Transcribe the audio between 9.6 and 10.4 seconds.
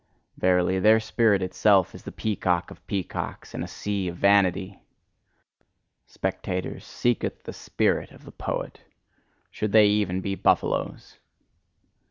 they even be